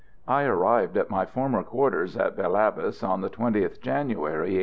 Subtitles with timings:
[0.27, 4.59] I arrived at my former quarters in Bel Abbes on the 20th January, 1891.